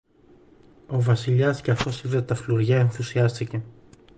Ο 0.87 1.01
Βασιλιάς, 1.01 1.61
καθώς 1.61 2.03
είδε 2.03 2.21
τα 2.21 2.35
φλουριά, 2.35 2.79
ενθουσιάστηκε. 2.79 3.63